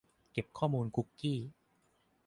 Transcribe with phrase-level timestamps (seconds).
[0.31, 1.39] เก็บข้อมูลคุกกี้